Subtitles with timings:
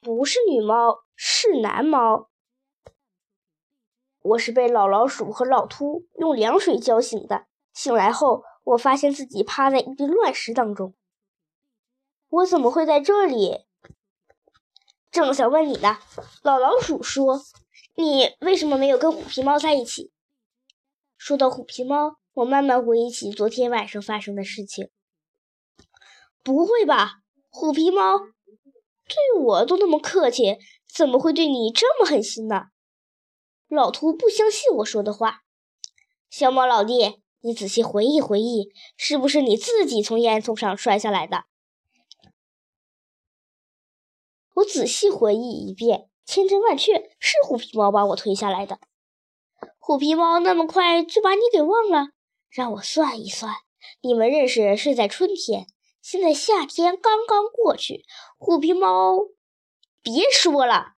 [0.00, 2.30] 不是女猫，是男猫。
[4.20, 7.46] 我是被老老鼠和老秃用凉水浇醒的。
[7.74, 10.94] 醒来后，我发现自己趴在一堆乱石当中。
[12.28, 13.64] 我怎么会在这里？
[15.10, 15.98] 正想问你呢。
[16.42, 17.42] 老老鼠说
[17.96, 20.12] ：“你为什么没有跟虎皮猫在一起？”
[21.16, 24.90] 说到虎皮猫，我慢慢回忆起昨天晚上发生的事情。
[26.44, 28.20] 不会吧，虎皮猫
[29.08, 32.66] 对我都那么客气，怎么会对你这么狠心呢？
[33.68, 35.40] 老秃不相信我说的话。
[36.30, 37.22] 小猫老弟。
[37.40, 41.44] 你仔细回忆回忆，是不是你自己从烟囱上摔下来的？
[44.54, 48.80] 我仔细回忆一遍，千真万确，是虎皮猫把我推下来的。
[49.78, 52.08] 虎皮猫那么快就把你给忘了？
[52.50, 53.54] 让我算一算，
[54.00, 55.68] 你们认识是在春天，
[56.00, 58.04] 现在夏天刚刚过去。
[58.38, 59.18] 虎皮猫，
[60.02, 60.94] 别说了，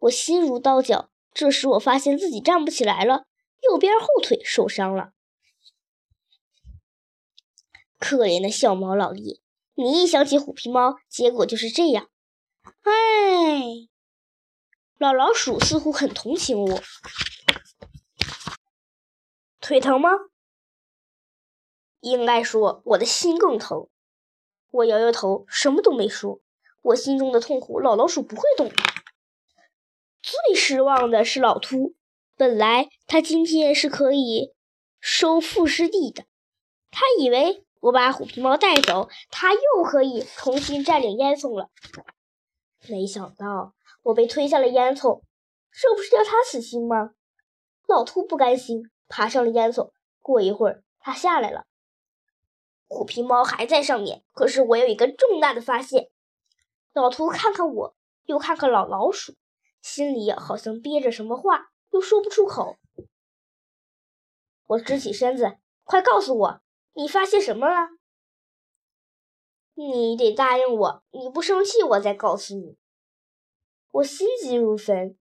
[0.00, 1.10] 我心如刀绞。
[1.32, 3.26] 这时我发现自己站不起来了，
[3.62, 5.12] 右边后腿受伤了。
[7.98, 9.42] 可怜的小猫老弟，
[9.74, 12.08] 你一想起虎皮猫，结果就是这样。
[12.82, 13.88] 唉，
[14.96, 16.82] 老老鼠似乎很同情我。
[19.60, 20.10] 腿疼吗？
[22.00, 23.88] 应该说我的心更疼。
[24.76, 26.40] 我摇摇头，什么都没说。
[26.82, 28.70] 我心中的痛苦，老老鼠不会懂。
[30.22, 31.94] 最失望的是老秃，
[32.36, 34.52] 本来他今天是可以
[35.00, 36.24] 收复失地的，
[36.90, 37.64] 他以为。
[37.80, 41.70] 我把虎皮猫带走，他又可以重新占领烟囱了。
[42.88, 45.22] 没想到我被推下了烟囱，
[45.70, 47.10] 这不是要他死心吗？
[47.86, 49.90] 老秃不甘心，爬上了烟囱。
[50.20, 51.66] 过一会儿，他下来了，
[52.86, 54.24] 虎皮猫还在上面。
[54.32, 56.10] 可是我有一个重大的发现。
[56.92, 59.34] 老图看看我，又看看老老鼠，
[59.82, 62.76] 心里好像憋着什么话，又说不出口。
[64.66, 66.60] 我直起身子，快告诉我！
[66.94, 67.90] 你发现什么了？
[69.74, 72.78] 你得答应我，你不生气，我再告诉你。
[73.92, 75.18] 我心急如焚，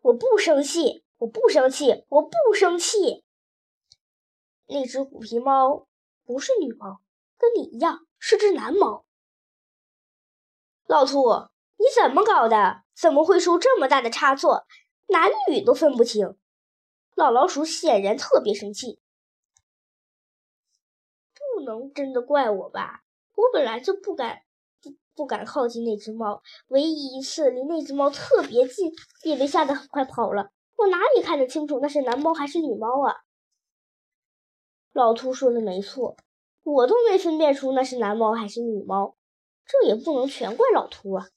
[0.00, 3.22] 我不生气，我不生气，我不生气。
[4.66, 5.86] 那只虎皮猫
[6.26, 7.00] 不是女猫，
[7.38, 9.06] 跟你一样是只男猫。
[10.86, 11.22] 老兔，
[11.78, 12.82] 你怎么搞的？
[12.94, 14.66] 怎么会出这么大的差错？
[15.08, 16.36] 男女都分不清。
[17.14, 19.00] 老老鼠显然特别生气。
[21.54, 23.02] 不能真的怪我吧？
[23.34, 24.40] 我本来就不敢
[24.82, 30.50] 不不敢靠近那只猫，唯一一次离那只猫特别近，也被吓得很快跑了。
[30.76, 33.14] 我哪里看得清楚那是男猫还是女猫啊？
[34.96, 36.16] 老秃说的没错，
[36.62, 39.14] 我都没分辨出那是男猫还是女猫，
[39.66, 41.28] 这也不能全怪老秃啊。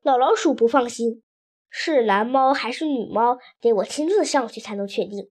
[0.00, 1.24] 老老鼠不放心，
[1.68, 5.28] 是男猫还是女猫，得我亲自上去才能确定。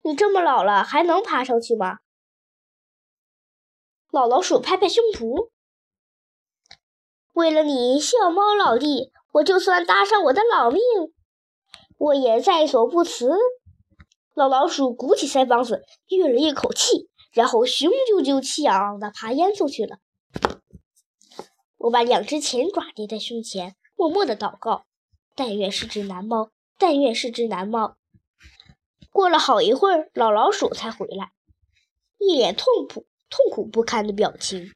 [0.00, 1.98] 你这么老了，还能爬上去吗？
[4.10, 5.50] 老老鼠拍拍胸脯，
[7.34, 10.80] 为了你，小猫老弟，我就算搭上我的老命，
[11.98, 13.36] 我也在所不辞。
[14.34, 19.98] 老老鼠鼓起腮帮子，吁了一口气，然后雄赳赳、气昂昂地爬烟囱去了。
[21.76, 24.86] 我把两只前爪叠在胸前，默默地祷告：
[25.36, 27.96] 但愿是只男猫，但愿是只男猫。
[29.12, 31.30] 过了好一会儿，老老鼠才回来，
[32.18, 34.72] 一脸痛苦、痛苦不堪的表情。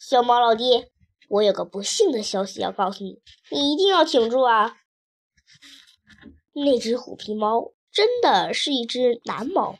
[0.00, 0.86] 小猫老弟，
[1.28, 4.78] 我有个不幸的消息要告诉你，你一定要挺住啊！
[6.54, 9.78] 那只虎皮猫真的是一只男猫。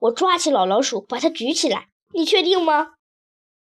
[0.00, 1.88] 我抓起老老鼠，把它举起来。
[2.12, 2.96] 你确定吗？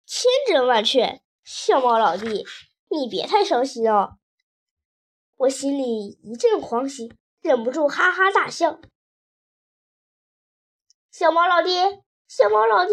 [0.05, 1.23] 千真万确。
[1.45, 2.45] 小猫老弟，
[2.89, 4.19] 你别太伤心哦。
[5.37, 7.15] 我心里一阵狂喜。
[7.41, 8.81] 忍不住哈哈大笑。
[11.13, 11.71] 小猫老弟，
[12.27, 12.93] 小猫老弟，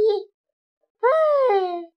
[0.99, 1.91] 哎！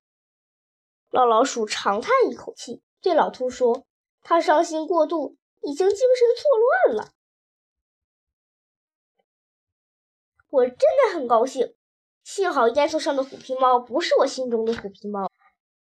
[1.11, 3.87] 老老鼠长叹一口气，对老秃说
[4.25, 7.13] ：“他伤心过度，已经精神错乱了。”
[10.51, 11.75] 我真的很高兴，
[12.25, 15.31] 幸好烟囱上的虎皮猫不是我心中的虎皮猫。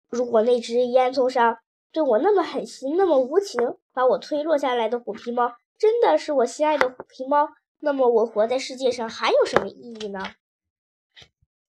[0.10, 1.58] 如果那只烟囱上
[1.92, 5.52] 对我那么狠心、那么无情，把我推落下来的虎皮猫。
[5.78, 7.50] 真的是我心爱的虎皮猫，
[7.80, 10.24] 那么我活在世界上还有什么意义呢？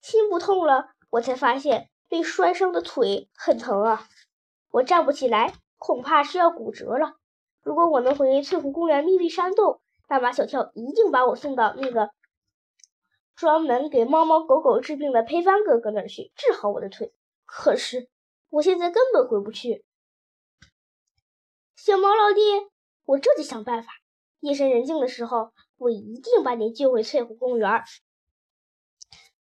[0.01, 4.07] 心不痛了，我才发现被摔伤的腿很疼啊！
[4.71, 7.17] 我站不起来，恐怕是要骨折了。
[7.63, 12.11] 如果我能回翠湖公园秘密山洞，大马小跳一定把我送到那个
[13.37, 17.13] 专门给猫猫狗狗治病的裴帆哥哥那儿去治好我的腿。
[17.45, 18.09] 可是
[18.49, 19.85] 我现在根本回不去。
[21.77, 22.41] 小毛老弟，
[23.05, 23.93] 我这就想办法。
[24.41, 27.83] 夜深人静的时候，我一定把你救回翠湖公园。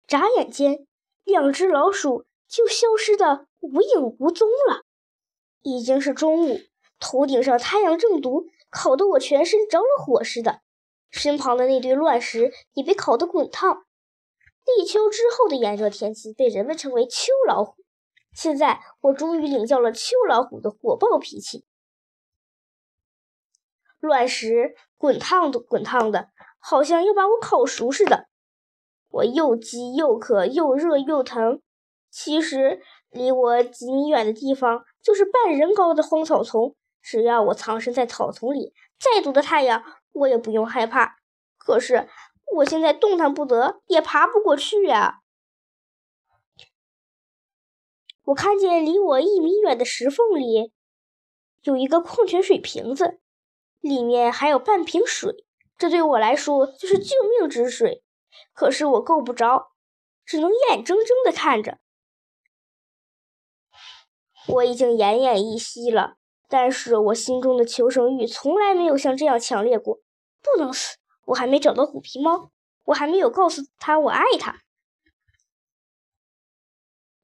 [0.07, 0.87] 眨眼间，
[1.25, 4.85] 两只老鼠就消失的无影无踪了。
[5.61, 6.61] 已经是中午，
[6.99, 10.63] 头顶上太阳正毒，烤得我全身着了火似的。
[11.13, 13.85] 身旁的那堆乱石也被烤得滚烫。
[14.65, 17.85] 立秋之后的炎热天气被人们称为“秋老虎”。
[18.35, 21.65] 现在我终于领教了秋老虎的火爆脾气。
[24.01, 28.29] 乱石滚烫的，滚烫的，好像要把我烤熟似的。
[29.11, 31.61] 我又饥又渴，又热又疼。
[32.11, 32.81] 其实
[33.11, 39.83] 离我几米远的地方就是半人高的荒草丛，只要我藏身在草丛里，再毒的太阳
[40.13, 41.17] 我也不用害怕。
[41.59, 42.09] 可是
[42.57, 45.21] 我现在动弹不得，也爬不过去呀。
[48.25, 50.73] 我看见离我一米远的石缝里
[51.63, 53.21] 有一个矿泉水瓶子，
[53.81, 55.45] 里面还有半瓶水，
[55.77, 58.05] 这对我来说就是救命之水。
[58.53, 59.73] 可是我够不着，
[60.25, 61.79] 只能眼睁睁地看着。
[64.49, 66.17] 我已经奄奄一息了，
[66.53, 70.01] 但是我心中的求生欲从来没有像这样强烈过。
[70.43, 70.99] 不能死！
[71.25, 72.51] 我还没找到虎皮猫，
[72.85, 74.61] 我还没有告诉他我爱他。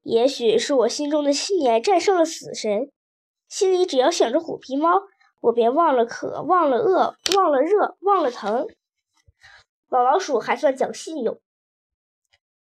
[0.01, 2.91] 也许是我心中的信念战胜了死神，
[3.47, 5.03] 心里只要想着虎皮猫，
[5.41, 8.65] 我便忘了渴，忘了饿，忘了热，忘了疼。
[9.89, 11.39] 老老鼠还算讲信用，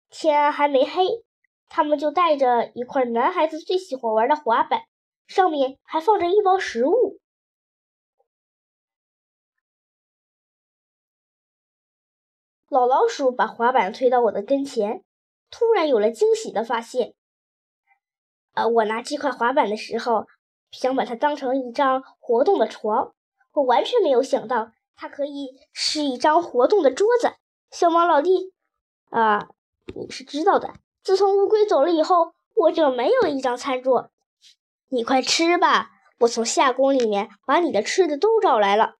[0.10, 1.24] 天还没黑，
[1.70, 4.82] 他们就带着一块男孩子最喜欢玩的滑板，
[5.28, 7.20] 上面还放着一包食物。
[12.70, 15.04] 老老鼠把滑板推到我的跟前，
[15.50, 17.14] 突然有了惊喜的发现。
[18.54, 20.28] 呃，我拿这块滑板的时候，
[20.72, 23.14] 想把它当成一张活动的床，
[23.54, 24.72] 我完全没有想到。
[24.96, 27.36] 它可以是一张活动的桌子，
[27.70, 28.52] 小猫老弟，
[29.12, 29.48] 啊，
[29.96, 30.74] 你是知道的。
[31.04, 34.12] 自从乌龟走了以后，我就没有一张餐桌。
[34.90, 38.96] 你快吃吧，我从下宫里面把你的吃的都找来了。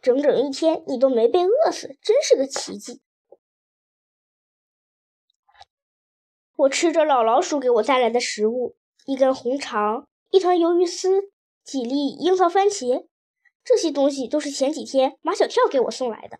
[0.00, 3.00] 整整一天你都没被饿死，真是个奇迹。
[6.56, 8.76] 我吃着老老鼠给我带来的食物：
[9.06, 11.32] 一根红肠，一团鱿鱼丝，
[11.64, 13.08] 几粒樱桃番茄。
[13.64, 16.38] 这些东西都是前几天马小跳给我送来的。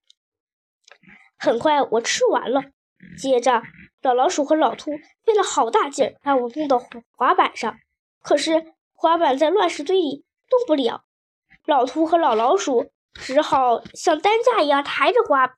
[1.37, 2.63] 很快我吃完了，
[3.19, 3.63] 接着
[4.05, 4.91] 老老鼠和老兔
[5.25, 6.79] 费了好大劲儿把我弄到
[7.17, 7.75] 滑板上，
[8.21, 11.05] 可是滑板在乱石堆里动不了。
[11.65, 15.57] 老兔和老老鼠只好像担架一样抬着滑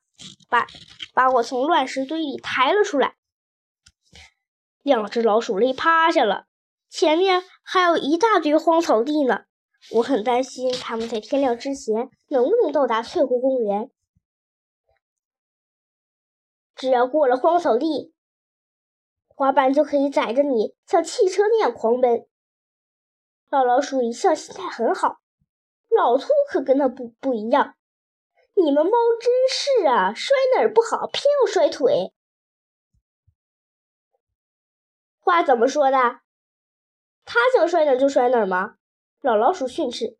[0.49, 0.65] 板，
[1.13, 3.15] 把我从乱石堆里抬了出来。
[4.81, 6.45] 两只老鼠累趴下了，
[6.89, 9.41] 前面还有一大堆荒草地呢。
[9.91, 13.91] 我很担心他们在天亮之前能不能到达翠湖公园。
[16.75, 18.13] 只要过了荒草地，
[19.37, 22.25] 滑板就可以载着你像汽车那样狂奔。
[23.51, 25.19] 老老鼠一向心态很好，
[25.95, 27.75] 老兔可跟它不不一样。
[28.55, 28.91] 你们猫
[29.21, 32.15] 真是啊，摔哪儿不好，偏要摔腿。
[35.19, 36.21] 话怎么说的？
[37.23, 38.77] 他想摔哪儿就摔哪儿吗？
[39.21, 40.17] 老老鼠训斥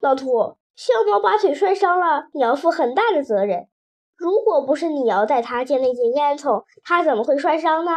[0.00, 3.68] 老兔：“小猫把腿摔伤了，你要负很大的责任。
[4.16, 7.92] 如果不是你要带他见那件烟囱，他怎么会摔伤呢？”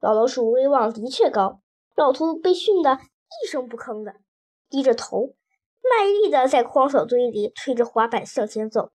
[0.00, 1.60] 老老鼠威望的确高，
[1.94, 2.98] 老兔被训得
[3.42, 4.14] 一声不吭的，
[4.68, 5.34] 低着头，
[5.82, 8.90] 卖力的在荒草堆里推着滑板向前走。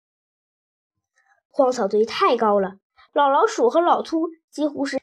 [1.50, 2.76] 荒草堆太高了，
[3.12, 5.00] 老老鼠和老兔几乎是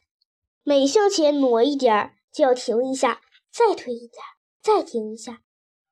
[0.63, 3.21] 每向前挪一点儿就要停一下。
[3.51, 4.23] 再推一点，
[4.61, 5.41] 再停一下。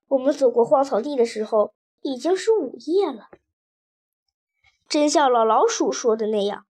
[0.10, 3.30] 我们走过荒草地的时候，已经是午夜了。
[4.88, 6.66] 真像老老鼠说的那样，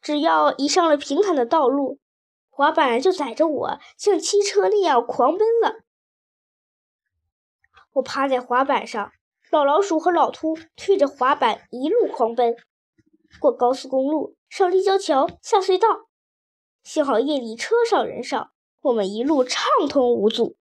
[0.00, 1.98] 只要一上了平坦的道路，
[2.48, 5.80] 滑板就载着我像汽车那样狂奔了。
[7.94, 9.12] 我趴在滑板上，
[9.50, 12.56] 老老鼠和老秃推着滑板一路狂奔，
[13.40, 16.08] 过高速公路，上立交桥，下隧道。
[16.82, 18.50] 幸好夜里车少人少。
[18.82, 20.56] 我们一路畅通无阻。